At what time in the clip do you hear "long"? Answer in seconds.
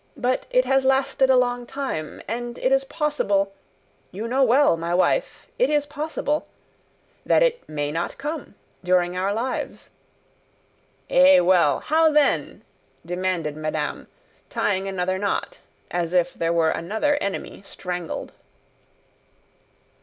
1.37-1.67